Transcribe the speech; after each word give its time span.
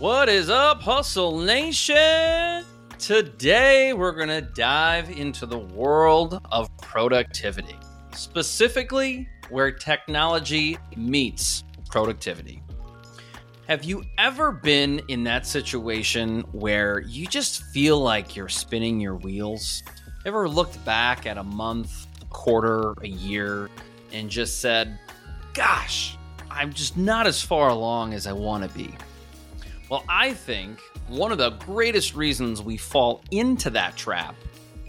What 0.00 0.30
is 0.30 0.48
up, 0.48 0.80
Hustle 0.80 1.40
Nation? 1.40 2.64
Today, 2.98 3.92
we're 3.92 4.12
going 4.12 4.30
to 4.30 4.40
dive 4.40 5.10
into 5.10 5.44
the 5.44 5.58
world 5.58 6.40
of 6.50 6.74
productivity, 6.78 7.76
specifically 8.12 9.28
where 9.50 9.70
technology 9.70 10.78
meets 10.96 11.64
productivity. 11.90 12.62
Have 13.68 13.84
you 13.84 14.02
ever 14.16 14.52
been 14.52 15.02
in 15.08 15.22
that 15.24 15.46
situation 15.46 16.44
where 16.52 17.00
you 17.00 17.26
just 17.26 17.64
feel 17.64 18.00
like 18.00 18.34
you're 18.34 18.48
spinning 18.48 19.00
your 19.00 19.16
wheels? 19.16 19.82
Ever 20.24 20.48
looked 20.48 20.82
back 20.86 21.26
at 21.26 21.36
a 21.36 21.44
month, 21.44 22.06
a 22.22 22.24
quarter, 22.24 22.94
a 23.02 23.08
year, 23.08 23.68
and 24.14 24.30
just 24.30 24.62
said, 24.62 24.98
Gosh, 25.52 26.16
I'm 26.50 26.72
just 26.72 26.96
not 26.96 27.26
as 27.26 27.42
far 27.42 27.68
along 27.68 28.14
as 28.14 28.26
I 28.26 28.32
want 28.32 28.64
to 28.64 28.70
be? 28.70 28.94
Well, 29.90 30.04
I 30.08 30.34
think 30.34 30.78
one 31.08 31.32
of 31.32 31.38
the 31.38 31.50
greatest 31.50 32.14
reasons 32.14 32.62
we 32.62 32.76
fall 32.76 33.24
into 33.32 33.70
that 33.70 33.96
trap 33.96 34.36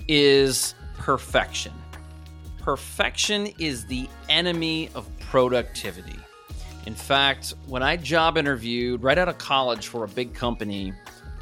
is 0.08 0.76
perfection. 1.00 1.74
Perfection 2.60 3.48
is 3.58 3.88
the 3.88 4.08
enemy 4.30 4.92
of 4.94 5.10
productivity. 5.20 6.20
In 6.86 6.94
fact, 6.94 7.56
when 7.66 7.82
I 7.82 7.98
job 7.98 8.38
interviewed 8.38 9.02
right 9.02 9.18
out 9.18 9.28
of 9.28 9.40
college 9.40 9.88
for 9.88 10.04
a 10.04 10.08
big 10.08 10.36
company, 10.36 10.94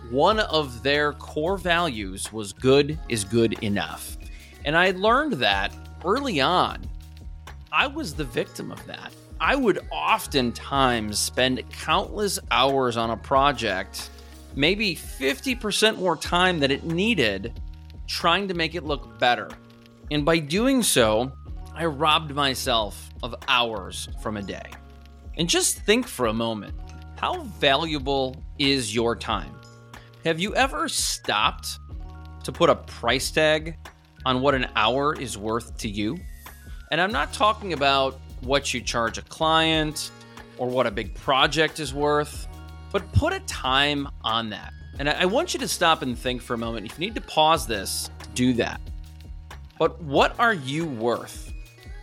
one 0.10 0.40
of 0.40 0.82
their 0.82 1.12
core 1.12 1.58
values 1.58 2.32
was 2.32 2.54
good 2.54 2.98
is 3.10 3.26
good 3.26 3.62
enough. 3.62 4.18
And 4.64 4.78
I 4.78 4.92
learned 4.92 5.34
that 5.34 5.76
early 6.06 6.40
on. 6.40 6.90
I 7.74 7.88
was 7.88 8.14
the 8.14 8.24
victim 8.24 8.72
of 8.72 8.86
that. 8.86 9.14
I 9.42 9.56
would 9.56 9.80
oftentimes 9.90 11.18
spend 11.18 11.64
countless 11.72 12.40
hours 12.52 12.98
on 12.98 13.10
a 13.10 13.18
project, 13.18 14.10
maybe 14.56 14.96
50% 14.96 15.98
more 15.98 16.18
time 16.18 16.60
than 16.60 16.72
it 16.72 16.84
needed, 16.84 17.62
trying 18.06 18.50
to 18.50 18.54
make 18.54 18.76
it 18.76 18.84
look 18.84 19.18
better. 19.18 19.50
And 20.12 20.26
by 20.26 20.40
doing 20.40 20.84
so, 20.84 21.32
I 21.74 21.86
robbed 21.86 22.36
myself 22.36 23.10
of 23.24 23.34
hours 23.48 24.10
from 24.22 24.36
a 24.36 24.42
day. 24.42 24.70
And 25.38 25.48
just 25.48 25.80
think 25.80 26.06
for 26.08 26.26
a 26.26 26.34
moment 26.34 26.74
how 27.16 27.44
valuable 27.44 28.44
is 28.58 28.94
your 28.94 29.16
time? 29.16 29.54
Have 30.26 30.40
you 30.40 30.54
ever 30.56 30.90
stopped 30.90 31.80
to 32.44 32.52
put 32.52 32.70
a 32.70 32.76
price 32.76 33.32
tag 33.32 33.78
on 34.26 34.42
what 34.42 34.54
an 34.54 34.68
hour 34.76 35.14
is 35.14 35.38
worth 35.38 35.78
to 35.78 35.90
you? 35.90 36.18
And 36.92 37.00
I'm 37.00 37.12
not 37.12 37.32
talking 37.34 37.74
about 37.74 38.20
what 38.42 38.74
you 38.74 38.82
charge 38.82 39.18
a 39.18 39.22
client 39.24 40.12
or 40.58 40.68
what 40.68 40.88
a 40.88 40.92
big 40.92 41.14
project 41.16 41.80
is 41.80 41.94
worth, 41.94 42.48
but 42.92 43.12
put 43.14 43.34
a 43.34 43.40
time 43.42 44.08
on 44.24 44.50
that. 44.50 44.74
And 45.00 45.10
I 45.10 45.26
want 45.26 45.54
you 45.54 45.60
to 45.62 45.68
stop 45.68 46.02
and 46.02 46.18
think 46.18 46.42
for 46.42 46.54
a 46.54 46.58
moment. 46.58 46.86
If 46.86 47.00
you 47.00 47.06
need 47.06 47.16
to 47.16 47.22
pause 47.22 47.66
this, 47.66 48.10
do 48.34 48.54
that. 48.54 48.82
But 49.78 50.02
what 50.02 50.38
are 50.40 50.54
you 50.54 50.86
worth? 50.86 51.54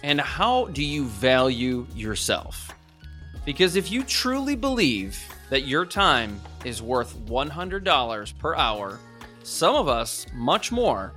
And 0.02 0.20
how 0.20 0.66
do 0.66 0.82
you 0.82 1.04
value 1.04 1.86
yourself? 1.94 2.72
Because 3.44 3.76
if 3.76 3.90
you 3.90 4.02
truly 4.02 4.56
believe 4.56 5.22
that 5.50 5.66
your 5.66 5.84
time 5.84 6.40
is 6.64 6.80
worth 6.80 7.16
$100 7.26 8.38
per 8.38 8.54
hour, 8.56 8.98
some 9.42 9.76
of 9.76 9.88
us 9.88 10.26
much 10.32 10.72
more, 10.72 11.12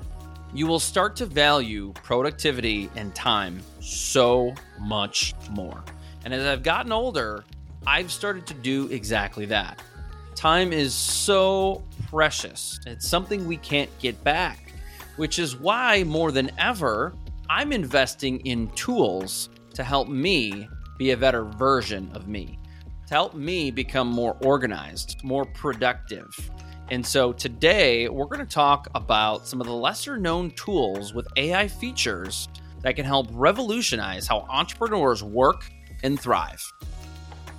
you 0.54 0.66
will 0.66 0.80
start 0.80 1.16
to 1.18 1.26
value 1.26 1.94
productivity 2.04 2.90
and 2.96 3.14
time 3.14 3.62
so 3.80 4.54
much 4.80 5.34
more. 5.52 5.84
And 6.26 6.34
as 6.34 6.46
I've 6.46 6.64
gotten 6.64 6.92
older, 6.92 7.44
I've 7.86 8.12
started 8.12 8.48
to 8.48 8.54
do 8.56 8.88
exactly 8.88 9.46
that. 9.48 9.82
Time 10.36 10.74
is 10.74 10.94
so 10.94 11.84
precious, 12.10 12.80
it's 12.86 13.08
something 13.08 13.46
we 13.46 13.58
can't 13.58 13.90
get 14.00 14.24
back, 14.24 14.74
which 15.18 15.38
is 15.38 15.56
why 15.56 16.04
more 16.06 16.32
than 16.32 16.50
ever, 16.58 17.14
I'm 17.50 17.72
investing 17.72 18.40
in 18.42 18.70
tools 18.70 19.50
to 19.74 19.84
help 19.84 20.08
me 20.08 20.68
be 20.98 21.12
a 21.12 21.18
better 21.18 21.44
version 21.44 22.10
of 22.14 22.28
me, 22.28 22.58
to 23.08 23.14
help 23.14 23.34
me 23.34 23.70
become 23.70 24.08
more 24.08 24.38
organized, 24.42 25.24
more 25.24 25.46
productive 25.46 26.30
and 26.92 27.06
so 27.06 27.32
today 27.32 28.10
we're 28.10 28.26
going 28.26 28.40
to 28.40 28.46
talk 28.46 28.88
about 28.96 29.46
some 29.46 29.62
of 29.62 29.68
the 29.68 29.74
lesser 29.74 30.18
known 30.18 30.50
tools 30.52 31.14
with 31.14 31.28
AI 31.38 31.68
features 31.68 32.48
that 32.82 32.96
can 32.96 33.06
help 33.06 33.28
revolutionize 33.32 34.26
how 34.26 34.46
entrepreneurs 34.50 35.24
work 35.24 35.70
and 36.04 36.20
thrive. 36.20 36.62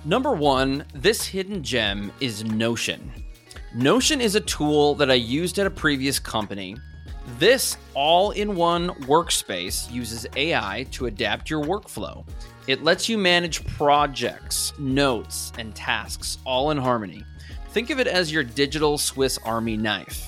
Number 0.03 0.33
one, 0.33 0.83
this 0.93 1.25
hidden 1.25 1.63
gem 1.63 2.11
is 2.19 2.43
Notion. 2.43 3.11
Notion 3.73 4.19
is 4.19 4.35
a 4.35 4.41
tool 4.41 4.95
that 4.95 5.09
I 5.09 5.15
used 5.15 5.59
at 5.59 5.67
a 5.67 5.71
previous 5.71 6.19
company. 6.19 6.75
This 7.37 7.77
all 7.93 8.31
in 8.31 8.55
one 8.55 8.89
workspace 9.05 9.89
uses 9.91 10.27
AI 10.35 10.85
to 10.91 11.05
adapt 11.05 11.49
your 11.49 11.63
workflow. 11.63 12.27
It 12.67 12.83
lets 12.83 13.07
you 13.07 13.17
manage 13.17 13.63
projects, 13.65 14.73
notes, 14.77 15.53
and 15.57 15.73
tasks 15.73 16.39
all 16.45 16.71
in 16.71 16.77
harmony. 16.77 17.23
Think 17.71 17.89
of 17.89 18.01
it 18.01 18.07
as 18.07 18.33
your 18.33 18.43
digital 18.43 18.97
Swiss 18.97 19.37
Army 19.45 19.77
knife. 19.77 20.27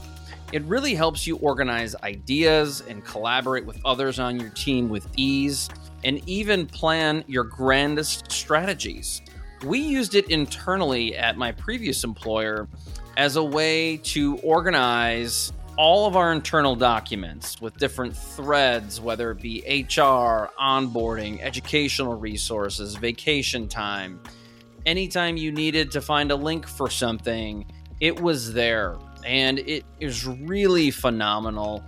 It 0.53 0.63
really 0.63 0.95
helps 0.95 1.27
you 1.27 1.35
organize 1.37 1.93
ideas 2.01 2.81
and 2.87 3.03
collaborate 3.03 3.65
with 3.65 3.81
others 3.83 4.17
on 4.17 4.39
your 4.39 4.51
team 4.51 4.87
with 4.87 5.05
ease, 5.17 5.69
and 6.05 6.21
even 6.25 6.65
plan 6.65 7.21
your 7.27 7.43
grandest 7.43 8.31
strategies. 8.31 9.21
We 9.65 9.79
used 9.79 10.15
it 10.15 10.29
internally 10.29 11.17
at 11.17 11.37
my 11.37 11.51
previous 11.51 12.05
employer 12.05 12.69
as 13.17 13.35
a 13.35 13.43
way 13.43 13.97
to 13.97 14.37
organize 14.37 15.51
all 15.77 16.07
of 16.07 16.15
our 16.15 16.31
internal 16.31 16.77
documents 16.77 17.59
with 17.59 17.75
different 17.77 18.15
threads, 18.15 19.01
whether 19.01 19.31
it 19.31 19.41
be 19.41 19.63
HR, 19.67 20.47
onboarding, 20.61 21.41
educational 21.41 22.15
resources, 22.15 22.95
vacation 22.95 23.67
time 23.67 24.21
anytime 24.85 25.38
you 25.38 25.51
needed 25.51 25.91
to 25.91 26.01
find 26.01 26.31
a 26.31 26.35
link 26.35 26.67
for 26.67 26.89
something, 26.89 27.66
it 27.99 28.19
was 28.19 28.53
there. 28.53 28.97
And 29.25 29.59
it 29.59 29.85
is 29.99 30.25
really 30.25 30.91
phenomenal. 30.91 31.83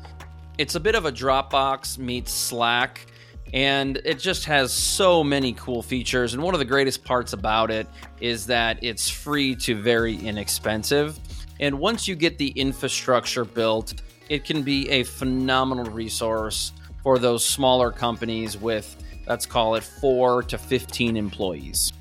It's 0.58 0.76
a 0.76 0.80
bit 0.80 0.96
of 0.96 1.06
a 1.06 1.12
Dropbox 1.12 1.98
meets 1.98 2.32
Slack, 2.32 3.08
and 3.54 3.98
it 4.06 4.20
just 4.20 4.46
has 4.46 4.72
so 4.72 5.24
many 5.24 5.54
cool 5.54 5.82
features. 5.82 6.34
And 6.34 6.42
one 6.42 6.54
of 6.54 6.60
the 6.60 6.66
greatest 6.66 7.04
parts 7.04 7.34
about 7.34 7.72
it 7.72 7.88
is 8.22 8.46
that 8.48 8.82
it's 8.82 9.10
free 9.10 9.56
to 9.58 9.76
very 9.76 10.16
inexpensive. 10.16 11.20
And 11.60 11.80
once 11.80 12.08
you 12.08 12.16
get 12.16 12.38
the 12.38 12.50
infrastructure 12.50 13.46
built, 13.46 14.02
it 14.30 14.44
can 14.44 14.64
be 14.64 14.90
a 14.90 15.04
phenomenal 15.04 15.86
resource 15.86 16.72
for 17.04 17.20
those 17.20 17.46
smaller 17.46 17.92
companies 17.92 18.58
with, 18.58 18.96
let's 19.28 19.46
call 19.46 19.76
it, 19.76 19.84
four 19.84 20.42
to 20.44 20.58
15 20.58 21.16
employees. 21.16 21.94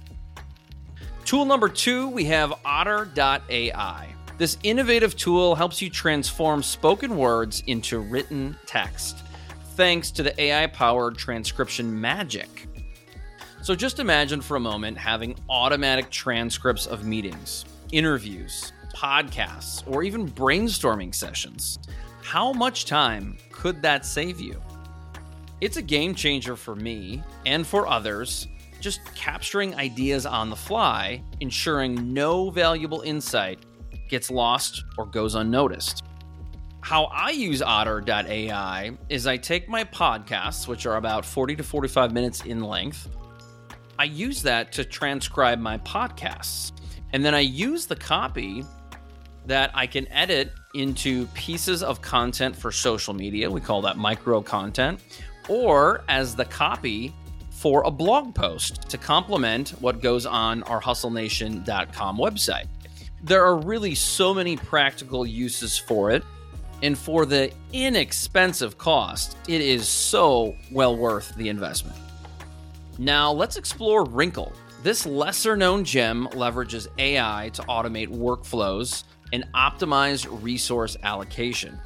Tool 1.25 1.47
number 1.47 1.71
two, 1.71 2.09
we 2.09 2.25
have 2.27 2.53
Otter.ai. 2.67 4.15
This 4.37 4.59
innovative 4.62 5.17
tool 5.17 5.55
helps 5.55 5.81
you 5.81 5.89
transform 5.89 6.62
spoken 6.62 7.17
words 7.17 7.62
into 7.67 7.99
written 8.01 8.57
text 8.67 9.25
thanks 9.75 10.11
to 10.13 10.23
the 10.23 10.39
AI 10.41 10.67
powered 10.67 11.17
transcription 11.17 11.99
magic. 11.99 12.69
So 13.63 13.75
just 13.75 14.01
imagine 14.01 14.43
for 14.43 14.57
a 14.57 14.61
moment 14.61 14.99
having 14.99 15.34
automatic 15.49 16.11
transcripts 16.11 16.87
of 16.87 17.07
meetings, 17.07 17.65
interviews, 17.91 18.73
podcasts, 18.95 19.83
or 19.91 20.03
even 20.03 20.31
brainstorming 20.31 21.15
sessions. 21.15 21.79
How 22.23 22.53
much 22.53 22.84
time 22.84 23.39
could 23.51 23.81
that 23.81 24.05
save 24.05 24.41
you? 24.41 24.61
It's 25.63 25.79
a 25.79 25.83
game 25.83 26.15
changer 26.15 26.55
for 26.55 26.77
me 26.77 27.23
and 27.47 27.67
for 27.67 27.87
others 27.87 28.47
just 28.84 29.03
capturing 29.15 29.75
ideas 29.77 30.27
on 30.27 30.50
the 30.50 30.56
fly, 30.56 31.22
ensuring 31.41 32.12
no 32.12 32.50
valuable 32.50 33.00
insight 33.00 33.65
gets 34.11 34.31
lost 34.31 34.84
or 34.98 35.07
goes 35.07 35.36
unnoticed. 35.36 36.04
How 36.83 37.04
I 37.04 37.31
use 37.31 37.63
otter.ai 37.63 38.91
is 39.09 39.27
I 39.27 39.39
take 39.39 39.71
my 39.71 39.84
podcasts, 39.84 40.69
which 40.69 40.84
are 40.84 40.97
about 40.97 41.25
40 41.25 41.57
to 41.57 41.63
45 41.63 42.13
minutes 42.13 42.42
in 42.42 42.60
length, 42.60 43.09
I 43.98 44.04
use 44.04 44.42
that 44.42 44.71
to 44.72 44.84
transcribe 44.84 45.59
my 45.59 45.78
podcasts. 45.78 46.72
And 47.15 47.25
then 47.25 47.34
I 47.34 47.41
use 47.41 47.86
the 47.86 47.97
copy 47.97 48.66
that 49.47 49.71
I 49.72 49.86
can 49.86 50.07
edit 50.09 50.53
into 50.75 51.25
pieces 51.28 51.83
of 51.83 52.03
content 52.03 52.54
for 52.54 52.71
social 52.71 53.15
media. 53.15 53.51
We 53.51 53.63
call 53.63 53.81
that 53.81 53.97
micro 53.97 54.42
content, 54.42 55.01
or 55.48 56.04
as 56.07 56.36
the 56.36 56.45
copy 56.45 57.15
for 57.65 57.83
a 57.87 57.91
blog 57.91 58.34
post 58.34 58.91
to 58.91 58.99
complement 58.99 59.71
what 59.81 60.03
goes 60.03 60.27
on 60.27 60.63
our 60.65 60.78
hustlenation.com 60.83 62.19
website. 62.19 62.66
There 63.22 63.43
are 63.43 63.57
really 63.57 63.95
so 63.95 64.34
many 64.34 64.55
practical 64.55 65.25
uses 65.25 65.78
for 65.78 66.11
it. 66.11 66.22
And 66.83 66.99
for 66.99 67.25
the 67.25 67.51
inexpensive 67.72 68.77
cost, 68.77 69.39
it 69.49 69.63
is 69.63 69.89
so 69.89 70.55
well 70.71 70.95
worth 70.95 71.34
the 71.37 71.49
investment. 71.49 71.97
Now, 72.99 73.33
let's 73.33 73.57
explore 73.57 74.05
Wrinkle. 74.05 74.53
This 74.83 75.07
lesser 75.07 75.57
known 75.57 75.84
gem 75.84 76.28
leverages 76.33 76.87
AI 76.99 77.51
to 77.55 77.63
automate 77.63 78.09
workflows 78.09 79.05
and 79.33 79.43
optimize 79.55 80.28
resource 80.43 80.99
allocation. 81.03 81.81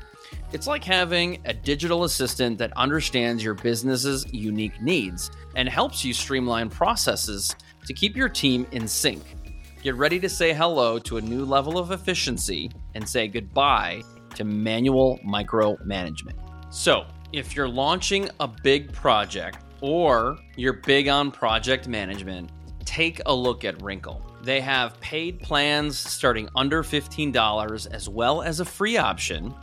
It's 0.50 0.66
like 0.66 0.82
having 0.82 1.42
a 1.44 1.52
digital 1.52 2.04
assistant 2.04 2.56
that 2.56 2.72
understands 2.74 3.44
your 3.44 3.52
business's 3.52 4.24
unique 4.32 4.80
needs 4.80 5.30
and 5.56 5.68
helps 5.68 6.02
you 6.02 6.14
streamline 6.14 6.70
processes 6.70 7.54
to 7.84 7.92
keep 7.92 8.16
your 8.16 8.30
team 8.30 8.66
in 8.72 8.88
sync. 8.88 9.22
Get 9.82 9.96
ready 9.96 10.18
to 10.20 10.28
say 10.28 10.54
hello 10.54 10.98
to 11.00 11.18
a 11.18 11.20
new 11.20 11.44
level 11.44 11.76
of 11.76 11.90
efficiency 11.90 12.70
and 12.94 13.06
say 13.06 13.28
goodbye 13.28 14.02
to 14.36 14.44
manual 14.44 15.18
micromanagement. 15.18 16.36
So, 16.70 17.04
if 17.30 17.54
you're 17.54 17.68
launching 17.68 18.30
a 18.40 18.48
big 18.48 18.90
project 18.90 19.58
or 19.82 20.38
you're 20.56 20.80
big 20.80 21.08
on 21.08 21.30
project 21.30 21.88
management, 21.88 22.48
take 22.86 23.20
a 23.26 23.34
look 23.34 23.66
at 23.66 23.82
Wrinkle. 23.82 24.24
They 24.42 24.62
have 24.62 24.98
paid 25.00 25.40
plans 25.40 25.98
starting 25.98 26.48
under 26.56 26.82
$15 26.82 27.86
as 27.90 28.08
well 28.08 28.40
as 28.40 28.60
a 28.60 28.64
free 28.64 28.96
option 28.96 29.54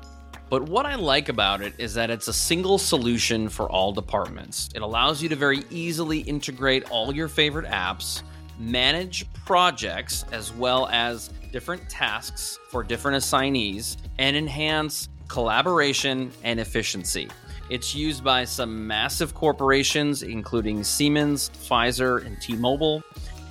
but 0.50 0.64
what 0.70 0.86
I 0.86 0.96
like 0.96 1.30
about 1.30 1.62
it 1.62 1.74
is 1.78 1.94
that 1.96 2.10
it's 2.10 2.28
a 2.28 2.34
single 2.34 2.78
solution 2.78 3.50
for 3.50 3.70
all 3.70 3.92
departments. 3.92 4.70
It 4.76 4.82
allows 4.82 5.22
you 5.22 5.30
to 5.30 5.36
very 5.36 5.64
easily 5.70 6.20
integrate 6.20 6.90
all 6.92 7.14
your 7.14 7.28
favorite 7.28 7.66
apps, 7.66 8.22
manage 8.60 9.26
projects 9.46 10.24
as 10.32 10.54
well 10.54 10.88
as 10.92 11.30
different 11.52 11.90
tasks 11.90 12.60
for 12.70 12.84
different 12.84 13.18
assignees, 13.18 13.98
and 14.20 14.38
enhance 14.38 15.10
collaboration 15.28 16.32
and 16.44 16.60
efficiency. 16.60 17.28
It's 17.70 17.96
used 17.96 18.24
by 18.24 18.46
some 18.46 18.86
massive 18.86 19.34
corporations, 19.34 20.22
including 20.22 20.84
Siemens, 20.84 21.50
Pfizer, 21.50 22.24
and 22.24 22.40
T 22.40 22.56
Mobile. 22.56 23.02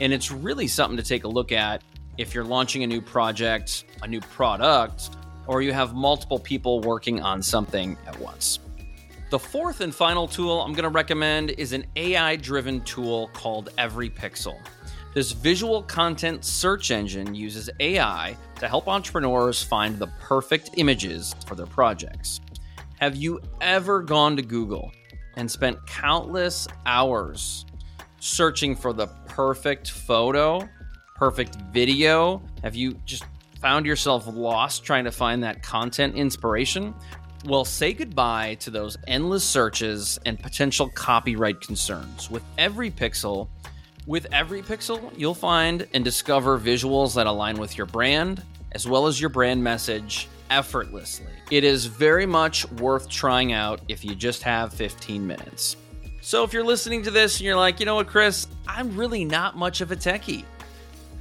And 0.01 0.13
it's 0.13 0.31
really 0.31 0.69
something 0.69 0.97
to 0.97 1.03
take 1.03 1.25
a 1.25 1.29
look 1.29 1.51
at 1.51 1.83
if 2.17 2.33
you're 2.33 2.45
launching 2.45 2.85
a 2.85 2.87
new 2.87 3.01
project, 3.01 3.85
a 4.03 4.07
new 4.07 4.21
product, 4.21 5.11
or 5.47 5.63
you 5.63 5.73
have 5.73 5.95
multiple 5.95 6.39
people 6.39 6.81
working 6.81 7.21
on 7.21 7.43
something 7.43 7.97
at 8.07 8.19
once. 8.19 8.61
The 9.31 9.39
fourth 9.39 9.81
and 9.81 9.95
final 9.95 10.29
tool 10.29 10.61
I'm 10.61 10.73
going 10.73 10.85
to 10.85 10.91
recommend 10.91 11.51
is 11.51 11.73
an 11.73 11.87
AI 11.97 12.37
driven 12.37 12.81
tool 12.83 13.31
called 13.33 13.71
Everypixel. 13.79 14.57
This 15.15 15.33
visual 15.33 15.83
content 15.83 16.45
search 16.45 16.91
engine 16.91 17.35
uses 17.35 17.71
AI 17.81 18.37
to 18.61 18.69
help 18.69 18.89
entrepreneurs 18.89 19.63
find 19.63 19.99
the 19.99 20.09
perfect 20.21 20.71
images 20.77 21.35
for 21.47 21.55
their 21.55 21.67
projects. 21.67 22.41
Have 22.99 23.17
you 23.17 23.41
ever 23.61 24.03
gone 24.03 24.37
to 24.37 24.43
Google 24.43 24.91
and 25.37 25.51
spent 25.51 25.85
countless 25.87 26.69
hours 26.87 27.65
searching 28.21 28.75
for 28.75 28.93
the 28.93 29.07
perfect 29.27 29.91
photo, 29.91 30.69
perfect 31.15 31.57
video? 31.73 32.43
Have 32.63 32.75
you 32.75 32.95
just 33.05 33.25
found 33.65 33.87
yourself 33.87 34.27
lost 34.27 34.85
trying 34.85 35.05
to 35.05 35.11
find 35.11 35.43
that 35.43 35.63
content 35.63 36.15
inspiration, 36.15 36.93
well, 37.47 37.65
say 37.65 37.95
goodbye 37.95 38.57
to 38.57 38.71
those 38.71 38.99
endless 39.07 39.43
searches 39.43 40.19
and 40.27 40.39
potential 40.39 40.91
copyright 40.91 41.63
concerns. 41.63 42.31
With 42.31 42.43
Everypixel, 42.59 43.49
with 44.07 44.29
Everypixel, 44.33 45.17
you'll 45.17 45.33
find 45.33 45.89
and 45.95 46.05
discover 46.05 46.59
visuals 46.59 47.15
that 47.15 47.27
align 47.27 47.57
with 47.57 47.79
your 47.79 47.87
brand 47.87 48.43
as 48.73 48.87
well 48.87 49.07
as 49.07 49.19
your 49.19 49.31
brand 49.31 49.65
message 49.65 50.29
effortlessly. 50.51 51.33
It 51.51 51.65
is 51.65 51.87
very 51.87 52.27
much 52.27 52.71
worth 52.73 53.09
trying 53.09 53.55
out 53.55 53.81
if 53.89 54.05
you 54.05 54.15
just 54.15 54.43
have 54.43 54.75
15 54.75 55.27
minutes. 55.27 55.77
So 56.21 56.45
if 56.45 56.53
you're 56.53 56.65
listening 56.65 57.03
to 57.05 57.11
this 57.11 57.39
and 57.39 57.47
you're 57.47 57.57
like, 57.57 57.81
you 57.81 57.87
know 57.87 57.95
what, 57.95 58.09
Chris, 58.09 58.47
I'm 58.69 58.95
really 58.95 59.25
not 59.25 59.57
much 59.57 59.81
of 59.81 59.91
a 59.91 59.97
techie. 59.97 60.45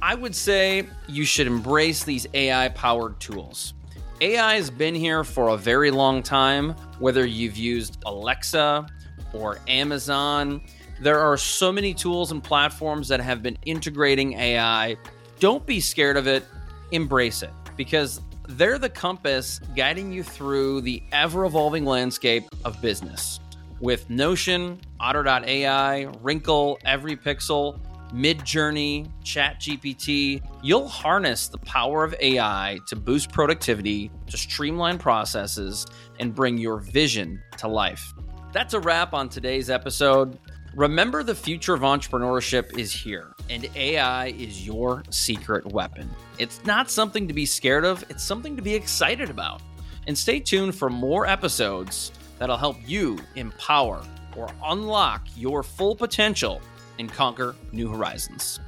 I 0.04 0.14
would 0.14 0.36
say 0.36 0.86
you 1.08 1.24
should 1.24 1.46
embrace 1.46 2.04
these 2.04 2.26
AI 2.34 2.68
powered 2.68 3.18
tools. 3.20 3.72
AI 4.20 4.56
has 4.56 4.68
been 4.68 4.94
here 4.94 5.24
for 5.24 5.48
a 5.48 5.56
very 5.56 5.90
long 5.90 6.22
time, 6.22 6.72
whether 6.98 7.24
you've 7.24 7.56
used 7.56 8.02
Alexa 8.04 8.86
or 9.32 9.60
Amazon. 9.66 10.60
There 11.00 11.18
are 11.18 11.38
so 11.38 11.72
many 11.72 11.94
tools 11.94 12.32
and 12.32 12.44
platforms 12.44 13.08
that 13.08 13.20
have 13.20 13.42
been 13.42 13.56
integrating 13.64 14.34
AI. 14.34 14.98
Don't 15.40 15.64
be 15.64 15.80
scared 15.80 16.18
of 16.18 16.26
it, 16.26 16.44
embrace 16.90 17.42
it 17.42 17.50
because 17.74 18.20
they're 18.46 18.78
the 18.78 18.90
compass 18.90 19.58
guiding 19.74 20.12
you 20.12 20.22
through 20.22 20.82
the 20.82 21.02
ever 21.12 21.46
evolving 21.46 21.86
landscape 21.86 22.44
of 22.66 22.78
business. 22.82 23.40
With 23.80 24.10
Notion, 24.10 24.82
Otter.ai, 25.00 26.08
Wrinkle, 26.20 26.78
Everypixel, 26.84 27.80
Midjourney, 28.14 29.10
ChatGPT, 29.24 30.40
you'll 30.62 30.86
harness 30.86 31.48
the 31.48 31.58
power 31.58 32.04
of 32.04 32.14
AI 32.20 32.78
to 32.86 32.94
boost 32.94 33.32
productivity, 33.32 34.08
to 34.28 34.36
streamline 34.36 34.98
processes, 34.98 35.84
and 36.20 36.32
bring 36.32 36.56
your 36.56 36.78
vision 36.78 37.42
to 37.58 37.66
life. 37.66 38.14
That's 38.52 38.72
a 38.72 38.78
wrap 38.78 39.14
on 39.14 39.28
today's 39.28 39.68
episode. 39.68 40.38
Remember, 40.76 41.24
the 41.24 41.34
future 41.34 41.74
of 41.74 41.80
entrepreneurship 41.80 42.78
is 42.78 42.92
here, 42.92 43.34
and 43.50 43.68
AI 43.74 44.28
is 44.28 44.64
your 44.64 45.02
secret 45.10 45.66
weapon. 45.72 46.08
It's 46.38 46.64
not 46.64 46.92
something 46.92 47.26
to 47.26 47.34
be 47.34 47.46
scared 47.46 47.84
of, 47.84 48.04
it's 48.10 48.22
something 48.22 48.54
to 48.54 48.62
be 48.62 48.76
excited 48.76 49.28
about. 49.28 49.60
And 50.06 50.16
stay 50.16 50.38
tuned 50.38 50.76
for 50.76 50.88
more 50.88 51.26
episodes 51.26 52.12
that'll 52.38 52.58
help 52.58 52.76
you 52.86 53.18
empower 53.34 54.04
or 54.36 54.48
unlock 54.62 55.26
your 55.36 55.64
full 55.64 55.96
potential 55.96 56.60
and 56.98 57.12
conquer 57.12 57.54
new 57.72 57.88
horizons. 57.88 58.60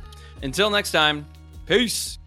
Until 0.43 0.71
next 0.71 0.93
time, 0.93 1.27
peace. 1.67 2.19